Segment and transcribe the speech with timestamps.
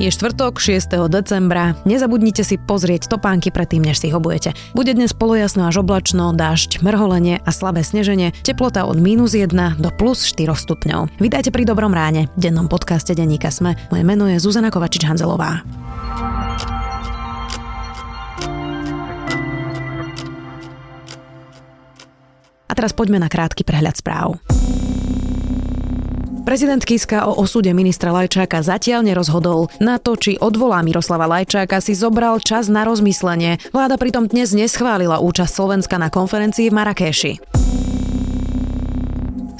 [0.00, 1.12] Je štvrtok 6.
[1.12, 1.76] decembra.
[1.84, 4.56] Nezabudnite si pozrieť topánky predtým, než si ich obujete.
[4.72, 9.92] Bude dnes polojasno až oblačno, dážď, mrholenie a slabé sneženie, teplota od minus 1 do
[9.92, 11.20] plus 4 stupňov.
[11.20, 13.76] Vítajte pri Dobrom ráne, dennom podcaste Denníka Sme.
[13.92, 15.68] Moje meno je Zuzana Kovačič-Hanzelová.
[22.64, 24.40] A teraz poďme na krátky prehľad správ.
[26.50, 29.70] Prezident Kiska o osude ministra Lajčáka zatiaľ nerozhodol.
[29.78, 33.62] Na to, či odvolá Miroslava Lajčáka, si zobral čas na rozmyslenie.
[33.70, 37.32] Vláda pritom dnes neschválila účasť Slovenska na konferencii v Marrakeši.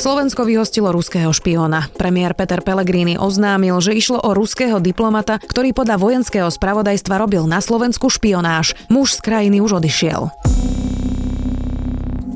[0.03, 1.95] Slovensko vyhostilo ruského špióna.
[1.95, 7.63] Premiér Peter Pellegrini oznámil, že išlo o ruského diplomata, ktorý podľa vojenského spravodajstva robil na
[7.63, 8.75] Slovensku špionáž.
[8.91, 10.35] Muž z krajiny už odišiel.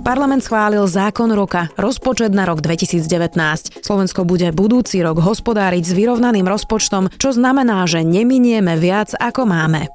[0.04, 3.80] Parlament schválil zákon roka, rozpočet na rok 2019.
[3.80, 9.88] Slovensko bude budúci rok hospodáriť s vyrovnaným rozpočtom, čo znamená, že neminieme viac ako máme.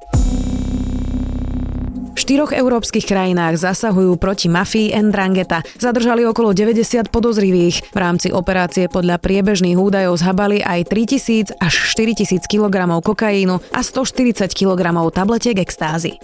[2.10, 5.62] V štyroch európskych krajinách zasahujú proti mafii Endrangeta.
[5.78, 7.94] Zadržali okolo 90 podozrivých.
[7.94, 14.50] V rámci operácie podľa priebežných údajov zhabali aj 3000 až 4000 kg kokainu a 140
[14.58, 16.18] kg tabletiek extázy.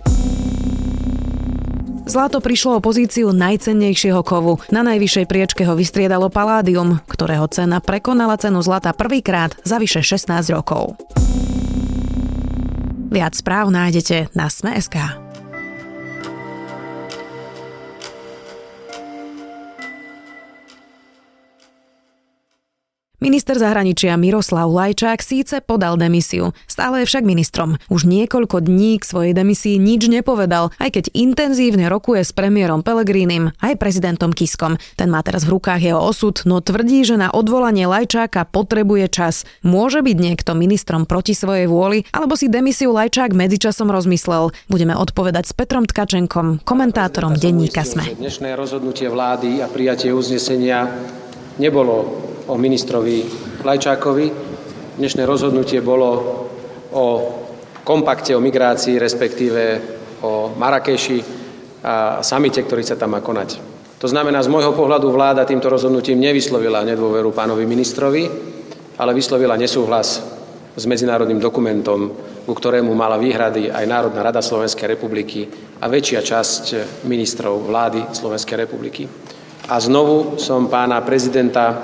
[2.07, 4.63] Zlato prišlo o pozíciu najcennejšieho kovu.
[4.71, 10.55] Na najvyššej priečke ho vystriedalo paládium, ktorého cena prekonala cenu zlata prvýkrát za vyše 16
[10.55, 10.95] rokov.
[13.11, 15.03] Viac správ nájdete na Sme.sk.
[23.27, 27.75] Minister zahraničia Miroslav Lajčák síce podal demisiu, stále je však ministrom.
[27.91, 33.51] Už niekoľko dní k svojej demisii nič nepovedal, aj keď intenzívne rokuje s premiérom Pelegrínim
[33.59, 34.79] aj prezidentom Kiskom.
[34.95, 39.43] Ten má teraz v rukách jeho osud, no tvrdí, že na odvolanie Lajčáka potrebuje čas.
[39.67, 44.55] Môže byť niekto ministrom proti svojej vôli, alebo si demisiu Lajčák medzičasom rozmyslel.
[44.71, 48.07] Budeme odpovedať s Petrom Tkačenkom, komentátorom denníka Sme.
[48.07, 50.87] Dnešné rozhodnutie vlády a prijatie uznesenia
[51.59, 51.95] nebolo
[52.47, 53.25] o ministrovi
[53.65, 54.27] Lajčákovi.
[54.97, 56.09] Dnešné rozhodnutie bolo
[56.93, 57.05] o
[57.85, 59.63] kompakte o migrácii, respektíve
[60.25, 61.19] o Marrakeši
[61.85, 63.61] a samite, ktorý sa tam má konať.
[63.97, 68.29] To znamená, z môjho pohľadu vláda týmto rozhodnutím nevyslovila nedôveru pánovi ministrovi,
[69.01, 70.21] ale vyslovila nesúhlas
[70.77, 72.13] s medzinárodným dokumentom,
[72.45, 75.49] ku ktorému mala výhrady aj Národná rada Slovenskej republiky
[75.81, 76.65] a väčšia časť
[77.09, 79.09] ministrov vlády Slovenskej republiky.
[79.67, 81.75] A znovu som pána prezidenta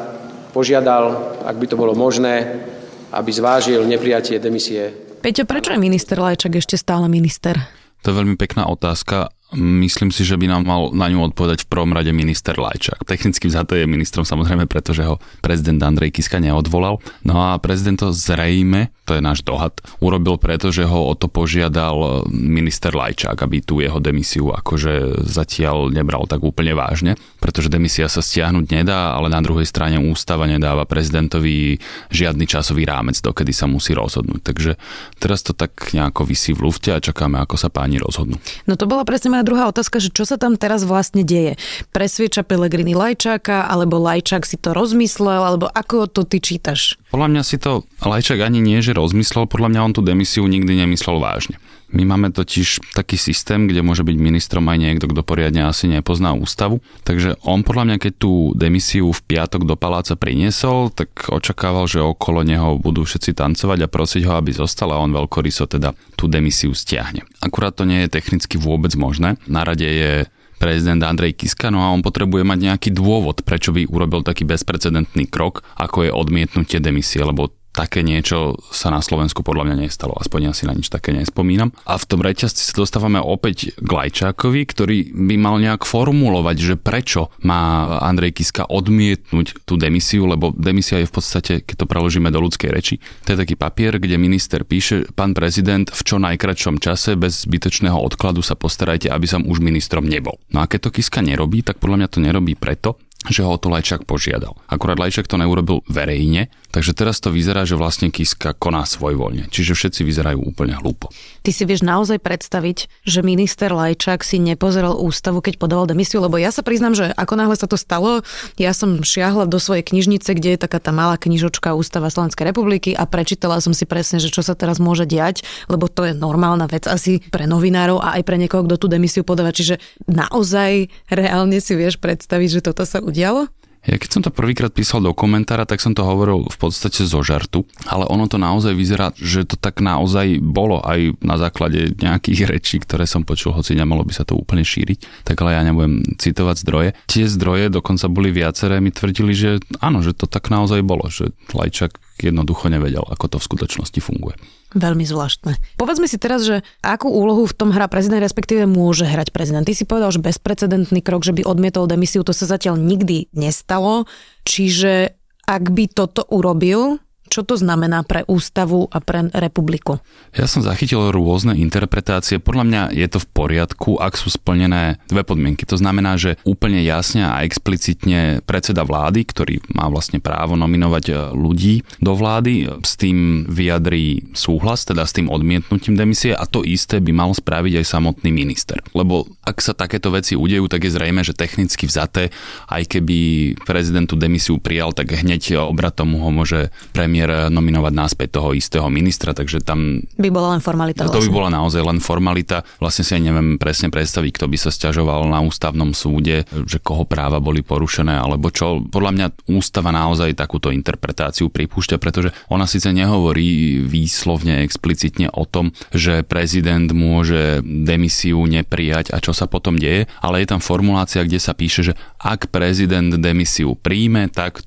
[0.54, 2.62] požiadal, ak by to bolo možné,
[3.10, 4.94] aby zvážil neprijatie demisie.
[5.19, 7.59] Peťo, prečo je minister Lajčak ešte stále minister?
[8.06, 9.34] To je veľmi pekná otázka.
[9.53, 13.05] Myslím si, že by nám mal na ňu odpovedať v prvom rade minister Lajčák.
[13.05, 16.97] Technicky to je ministrom samozrejme, pretože ho prezident Andrej Kiska neodvolal.
[17.21, 21.29] No a prezident to zrejme, to je náš dohad, urobil preto, že ho o to
[21.29, 28.09] požiadal minister Lajčák, aby tú jeho demisiu akože zatiaľ nebral tak úplne vážne, pretože demisia
[28.09, 31.77] sa stiahnuť nedá, ale na druhej strane ústava nedáva prezidentovi
[32.09, 34.41] žiadny časový rámec, dokedy sa musí rozhodnúť.
[34.41, 34.73] Takže
[35.21, 38.41] teraz to tak nejako vysí v lufte a čakáme, ako sa páni rozhodnú.
[38.65, 41.59] No to bola presne moja druhá otázka, že čo sa tam teraz vlastne deje?
[41.91, 46.95] Presvieča Pelegrini Lajčáka, alebo Lajčák si to rozmyslel, alebo ako to ty čítaš?
[47.11, 50.79] Podľa mňa si to Lajčák ani nie, že rozmyslel, podľa mňa on tú demisiu nikdy
[50.79, 51.59] nemyslel vážne.
[51.93, 56.33] My máme totiž taký systém, kde môže byť ministrom aj niekto, kto poriadne asi nepozná
[56.33, 56.81] ústavu.
[57.05, 62.01] Takže on podľa mňa, keď tú demisiu v piatok do paláca priniesol, tak očakával, že
[62.01, 66.33] okolo neho budú všetci tancovať a prosiť ho, aby zostal a on veľkoryso teda tú
[66.33, 67.29] demisiu stiahne.
[67.45, 69.37] Akurát to nie je technicky vôbec možné.
[69.45, 70.25] Na rade je
[70.57, 75.27] prezident Andrej Kiska, no a on potrebuje mať nejaký dôvod, prečo by urobil taký bezprecedentný
[75.27, 80.41] krok, ako je odmietnutie demisie, lebo také niečo sa na Slovensku podľa mňa nestalo, aspoň
[80.49, 81.72] ja si na nič také nespomínam.
[81.88, 86.75] A v tom reťazci sa dostávame opäť k Lajčákovi, ktorý by mal nejak formulovať, že
[86.77, 92.29] prečo má Andrej Kiska odmietnúť tú demisiu, lebo demisia je v podstate, keď to preložíme
[92.29, 96.76] do ľudskej reči, to je taký papier, kde minister píše, pán prezident, v čo najkračšom
[96.76, 100.37] čase bez zbytočného odkladu sa postarajte, aby som už ministrom nebol.
[100.52, 103.00] No a keď to Kiska nerobí, tak podľa mňa to nerobí preto,
[103.31, 104.59] že ho o to Lajčák požiadal.
[104.67, 109.47] Akurát Lajčák to neurobil verejne, takže teraz to vyzerá, že vlastne Kiska koná svojvoľne.
[109.53, 111.13] Čiže všetci vyzerajú úplne hlúpo.
[111.43, 116.39] Ty si vieš naozaj predstaviť, že minister Lajčák si nepozeral ústavu, keď podával demisiu, lebo
[116.39, 118.23] ja sa priznám, že ako náhle sa to stalo,
[118.55, 122.94] ja som šiahla do svojej knižnice, kde je taká tá malá knižočka Ústava Slovenskej republiky
[122.94, 126.71] a prečítala som si presne, že čo sa teraz môže diať, lebo to je normálna
[126.71, 129.50] vec asi pre novinárov a aj pre niekoho, kto tú demisiu podáva.
[129.50, 133.50] Čiže naozaj reálne si vieš predstaviť, že toto sa udialo?
[133.82, 137.19] Ja keď som to prvýkrát písal do komentára, tak som to hovoril v podstate zo
[137.26, 142.46] žartu, ale ono to naozaj vyzerá, že to tak naozaj bolo aj na základe nejakých
[142.52, 146.06] rečí, ktoré som počul, hoci nemalo by sa to úplne šíriť, tak ale ja nebudem
[146.14, 146.88] citovať zdroje.
[147.11, 151.35] Tie zdroje dokonca boli viaceré, mi tvrdili, že áno, že to tak naozaj bolo, že
[151.50, 154.38] Lajčak jednoducho nevedel, ako to v skutočnosti funguje.
[154.73, 155.61] Veľmi zvláštne.
[155.77, 159.65] Povedzme si teraz, že akú úlohu v tom hrá prezident, respektíve môže hrať prezident.
[159.65, 164.09] Ty si povedal, že bezprecedentný krok, že by odmietol demisiu, to sa zatiaľ nikdy nestalo.
[164.49, 165.13] Čiže
[165.45, 169.96] ak by toto urobil, čo to znamená pre ústavu a pre republiku?
[170.37, 172.37] Ja som zachytil rôzne interpretácie.
[172.37, 175.64] Podľa mňa je to v poriadku, ak sú splnené dve podmienky.
[175.73, 181.12] To znamená, že úplne jasne a explicitne predseda vlády, ktorý má vlastne právo nominovať e,
[181.32, 187.00] ľudí do vlády, s tým vyjadrí súhlas, teda s tým odmietnutím demisie a to isté
[187.00, 188.76] by mal spraviť aj samotný minister.
[188.93, 192.28] Lebo ak sa takéto veci udejú, tak je zrejme, že technicky vzaté,
[192.69, 193.19] aj keby
[193.64, 199.31] prezidentu demisiu prijal, tak hneď obratom ho môže premiér premiér nominovať náspäť toho istého ministra,
[199.31, 200.03] takže tam...
[200.19, 201.07] By bola len formalita.
[201.07, 201.31] To vlastne.
[201.31, 202.67] by bola naozaj len formalita.
[202.83, 207.07] Vlastne si aj neviem presne predstaviť, kto by sa stiažoval na ústavnom súde, že koho
[207.07, 208.83] práva boli porušené, alebo čo.
[208.83, 215.71] Podľa mňa ústava naozaj takúto interpretáciu pripúšťa, pretože ona síce nehovorí výslovne, explicitne o tom,
[215.95, 221.39] že prezident môže demisiu neprijať a čo sa potom deje, ale je tam formulácia, kde
[221.39, 224.65] sa píše, že ak prezident demisiu príjme, tak...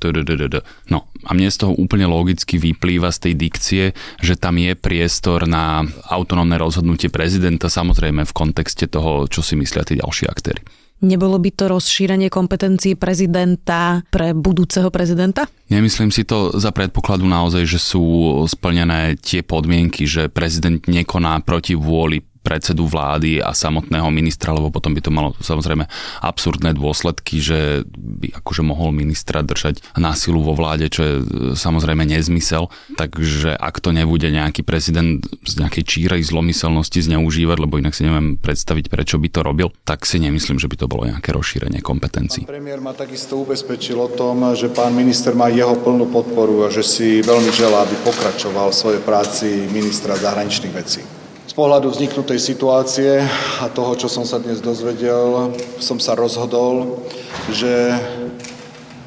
[0.85, 3.83] No a mne z toho úplne logicky vyplýva z tej dikcie,
[4.21, 9.81] že tam je priestor na autonómne rozhodnutie prezidenta, samozrejme v kontexte toho, čo si myslia
[9.81, 10.61] tí ďalší aktéry.
[11.03, 15.43] Nebolo by to rozšírenie kompetencií prezidenta pre budúceho prezidenta?
[15.67, 18.03] Nemyslím si to za predpokladu naozaj, že sú
[18.47, 24.93] splnené tie podmienky, že prezident nekoná proti vôli predsedu vlády a samotného ministra, lebo potom
[24.93, 25.89] by to malo samozrejme
[26.21, 31.23] absurdné dôsledky, že by akože mohol ministra držať násilu vo vláde, čo je e,
[31.57, 32.69] samozrejme nezmysel.
[32.93, 38.37] Takže ak to nebude nejaký prezident z nejakej čírej zlomyselnosti zneužívať, lebo inak si neviem
[38.37, 42.45] predstaviť, prečo by to robil, tak si nemyslím, že by to bolo nejaké rozšírenie kompetencií.
[42.45, 46.69] Pán premiér ma takisto ubezpečil o tom, že pán minister má jeho plnú podporu a
[46.69, 51.24] že si veľmi želá, aby pokračoval v svojej práci ministra zahraničných vecí
[51.55, 53.23] pohľadu vzniknutej situácie
[53.63, 56.99] a toho, čo som sa dnes dozvedel, som sa rozhodol,
[57.47, 57.95] že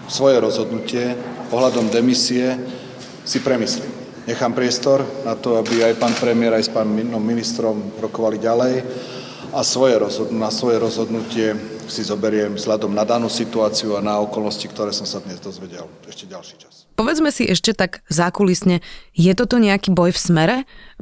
[0.09, 1.13] svoje rozhodnutie
[1.53, 2.57] ohľadom demisie
[3.29, 3.93] si premyslím.
[4.25, 8.81] Nechám priestor na to, aby aj pán premiér, aj s pánom ministrom rokovali ďalej
[9.53, 11.53] a svoje rozhodn- na svoje rozhodnutie
[11.89, 16.29] si zoberiem vzhľadom na danú situáciu a na okolnosti, ktoré som sa dnes dozvedel ešte
[16.29, 16.89] ďalší čas.
[16.99, 18.83] Povedzme si ešte tak zákulisne,
[19.15, 20.57] je toto nejaký boj v smere?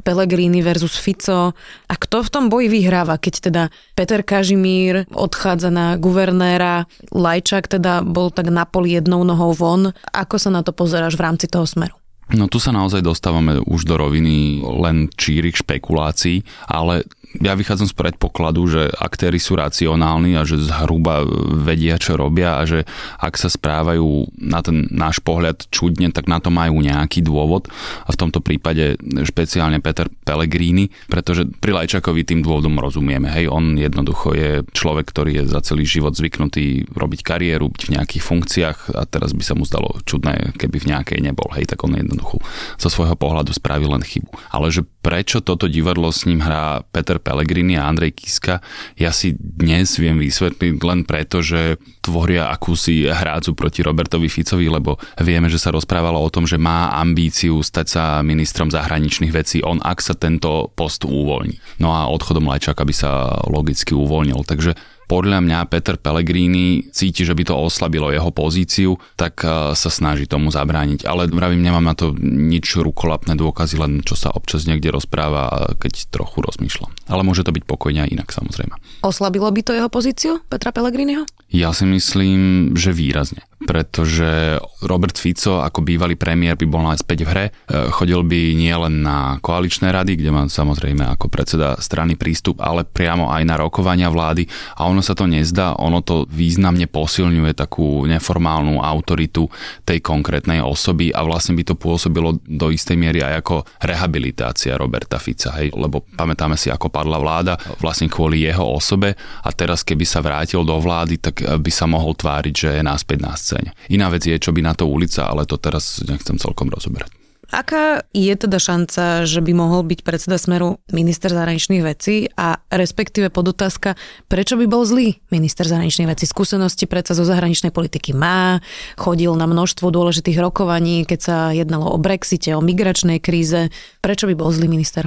[0.04, 1.56] Pellegrini versus Fico?
[1.88, 3.62] A kto v tom boji vyhráva, keď teda
[3.96, 6.84] Peter Kažimír odchádza na guvernéra,
[7.16, 9.96] Lajčák teda bol tak na poli jednou nohou von.
[10.12, 11.96] Ako sa na to pozeráš v rámci toho smeru?
[12.34, 17.06] No tu sa naozaj dostávame už do roviny len čírych špekulácií, ale
[17.40, 22.62] ja vychádzam z predpokladu, že aktéry sú racionálni a že zhruba vedia, čo robia a
[22.64, 22.88] že
[23.20, 27.68] ak sa správajú na ten náš pohľad čudne, tak na to majú nejaký dôvod
[28.06, 33.28] a v tomto prípade špeciálne Peter Pellegrini, pretože pri Lajčakovi tým dôvodom rozumieme.
[33.28, 37.92] Hej, on jednoducho je človek, ktorý je za celý život zvyknutý robiť kariéru, byť v
[38.00, 41.52] nejakých funkciách a teraz by sa mu zdalo čudné, keby v nejakej nebol.
[41.52, 42.40] Hej, tak on jednoducho
[42.80, 44.32] zo svojho pohľadu spravil len chybu.
[44.48, 48.64] Ale že prečo toto divadlo s ním hrá Peter Pellegrini a Andrej Kiska,
[48.96, 54.96] ja si dnes viem vysvetliť len preto, že tvoria akúsi hrádzu proti Robertovi Ficovi, lebo
[55.20, 59.78] vieme, že sa rozprávalo o tom, že má ambíciu stať sa ministrom zahraničných vecí, on
[59.84, 61.82] ak sa tento post uvoľní.
[61.82, 63.10] No a odchodom Lajčaka by sa
[63.46, 64.42] logicky uvoľnil.
[64.46, 69.90] Takže podľa mňa Peter Pellegrini cíti, že by to oslabilo jeho pozíciu, tak eh, sa
[69.90, 71.06] snaží tomu zabrániť.
[71.06, 76.10] Ale vravím, nemám na to nič rukolapné dôkazy, len čo sa občas niekde rozpráva, keď
[76.10, 76.92] trochu rozmýšľam.
[77.06, 78.74] Ale môže to byť pokojne aj inak samozrejme.
[79.06, 81.26] Oslabilo by to jeho pozíciu, Petra Pellegriniho?
[81.50, 87.28] Ja si myslím, že výrazne pretože Robert Fico ako bývalý premiér by bol späť v
[87.32, 87.46] hre.
[87.48, 87.52] E,
[87.88, 93.32] chodil by nielen na koaličné rady, kde má samozrejme ako predseda strany prístup, ale priamo
[93.32, 94.46] aj na rokovania vlády
[94.76, 99.48] a ono sa to nezdá, ono to významne posilňuje takú neformálnu autoritu
[99.88, 105.18] tej konkrétnej osoby a vlastne by to pôsobilo do istej miery aj ako rehabilitácia Roberta
[105.18, 109.12] Fica, hej, lebo pamätáme si, ako padla vláda vlastne kvôli jeho osobe
[109.44, 113.18] a teraz keby sa vrátil do vlády, tak by sa mohol tváriť, že je náspäť
[113.20, 113.76] nás scéne.
[113.92, 117.12] Iná vec je, čo by na to ulica, ale to teraz nechcem celkom rozoberať.
[117.46, 123.30] Aká je teda šanca, že by mohol byť predseda Smeru minister zahraničných vecí a respektíve
[123.30, 123.94] podotázka,
[124.26, 126.26] prečo by bol zlý minister zahraničných vecí?
[126.26, 128.58] Skúsenosti predsa zo zahraničnej politiky má,
[128.98, 133.70] chodil na množstvo dôležitých rokovaní, keď sa jednalo o Brexite, o migračnej kríze.
[134.02, 135.06] Prečo by bol zlý minister?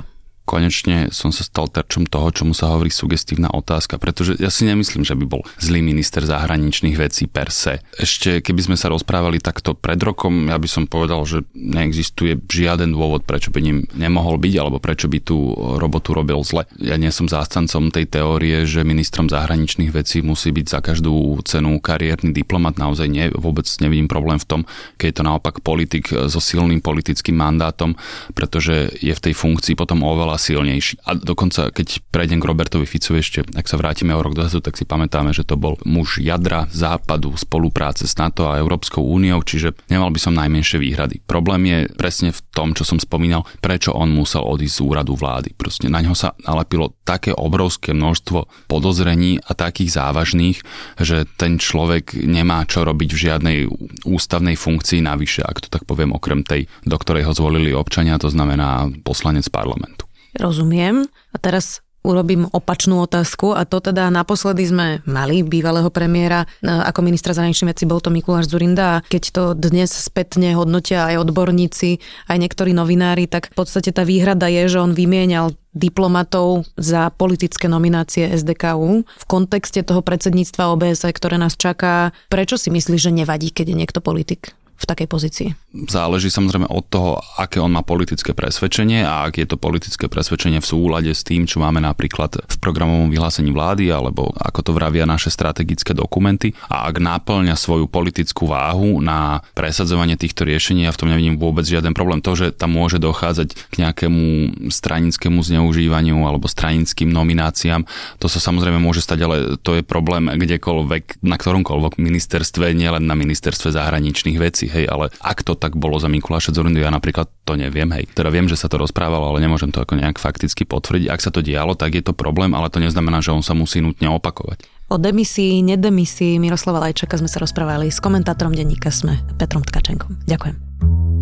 [0.49, 5.05] Konečne som sa stal terčom toho, čomu sa hovorí sugestívna otázka, pretože ja si nemyslím,
[5.05, 7.85] že by bol zlý minister zahraničných vecí per se.
[8.01, 12.97] Ešte keby sme sa rozprávali takto pred rokom, ja by som povedal, že neexistuje žiaden
[12.97, 16.65] dôvod, prečo by ním nemohol byť, alebo prečo by tú robotu robil zle.
[16.81, 21.77] Ja nie som zástancom tej teórie, že ministrom zahraničných vecí musí byť za každú cenu
[21.77, 22.81] kariérny diplomat.
[22.81, 24.61] Naozaj nie, vôbec nevidím problém v tom,
[24.97, 27.93] keď je to naopak politik so silným politickým mandátom,
[28.33, 31.03] pretože je v tej funkcii potom oveľa silnejší.
[31.03, 34.79] A dokonca, keď prejdem k Robertovi Ficovi ešte, ak sa vrátime o rok dozadu, tak
[34.79, 39.75] si pamätáme, že to bol muž jadra západu, spolupráce s NATO a Európskou úniou, čiže
[39.91, 41.19] nemal by som najmenšie výhrady.
[41.27, 45.51] Problém je presne v tom, čo som spomínal, prečo on musel odísť z úradu vlády.
[45.59, 50.57] Proste na ňo sa nalepilo také obrovské množstvo podozrení a takých závažných,
[51.01, 53.57] že ten človek nemá čo robiť v žiadnej
[54.05, 58.29] ústavnej funkcii navyše, ak to tak poviem, okrem tej, do ktorej ho zvolili občania, to
[58.29, 59.98] znamená poslanec parlamentu.
[60.37, 61.09] Rozumiem.
[61.33, 67.03] A teraz urobím opačnú otázku a to teda naposledy sme mali bývalého premiéra e, ako
[67.03, 71.99] ministra zahraničných vecí, bol to Mikuláš Zurinda a keď to dnes spätne hodnotia aj odborníci,
[72.31, 77.69] aj niektorí novinári, tak v podstate tá výhrada je, že on vymienial diplomatov za politické
[77.69, 82.09] nominácie SDKU v kontexte toho predsedníctva OBS, ktoré nás čaká.
[82.31, 84.57] Prečo si myslíš, že nevadí, keď je niekto politik?
[84.79, 85.49] V takej pozícii?
[85.91, 90.63] Záleží samozrejme od toho, aké on má politické presvedčenie a ak je to politické presvedčenie
[90.63, 95.03] v súlade s tým, čo máme napríklad v programovom vyhlásení vlády alebo ako to vravia
[95.03, 100.99] naše strategické dokumenty a ak náplňa svoju politickú váhu na presadzovanie týchto riešení, ja v
[101.03, 102.23] tom nevidím vôbec žiaden problém.
[102.23, 104.23] To, že tam môže dochádzať k nejakému
[104.71, 107.83] stranickému zneužívaniu alebo stranickým nomináciám,
[108.15, 113.19] to sa samozrejme môže stať, ale to je problém kdekoľvek, na ktoromkoľvek ministerstve, nielen na
[113.19, 117.57] ministerstve zahraničných vecí hej, ale ak to tak bolo za Mikuláša Zorindu, ja napríklad to
[117.57, 118.05] neviem, hej.
[118.13, 121.09] Teda viem, že sa to rozprávalo, ale nemôžem to ako nejak fakticky potvrdiť.
[121.09, 123.81] Ak sa to dialo, tak je to problém, ale to neznamená, že on sa musí
[123.81, 124.65] nutne opakovať.
[124.89, 130.25] O demisii, nedemisii Miroslava Lajčaka sme sa rozprávali s komentátorom denníka Sme Petrom Tkačenkom.
[130.25, 131.18] Ďakujem.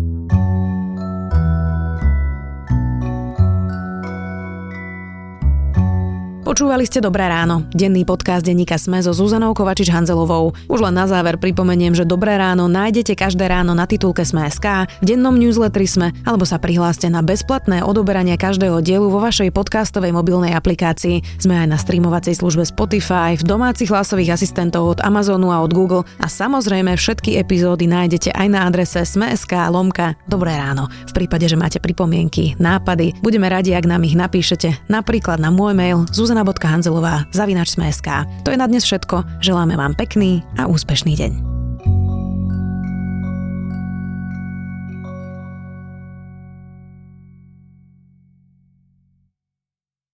[6.58, 10.58] Počúvali ste Dobré ráno, denný podcast denníka Sme so Zuzanou Kovačič-Hanzelovou.
[10.66, 15.04] Už len na záver pripomeniem, že Dobré ráno nájdete každé ráno na titulke Sme.sk, v
[15.06, 20.50] dennom newsletteri Sme, alebo sa prihláste na bezplatné odoberanie každého dielu vo vašej podcastovej mobilnej
[20.50, 21.22] aplikácii.
[21.38, 26.10] Sme aj na streamovacej službe Spotify, v domácich hlasových asistentov od Amazonu a od Google
[26.18, 30.90] a samozrejme všetky epizódy nájdete aj na adrese Sme.sk lomka Dobré ráno.
[31.06, 35.78] V prípade, že máte pripomienky, nápady, budeme radi, ak nám ich napíšete, napríklad na môj
[35.78, 37.76] mail zuzana zuzana.hanzelová zavinač
[38.44, 39.44] To je na dnes všetko.
[39.44, 41.57] Želáme vám pekný a úspešný deň.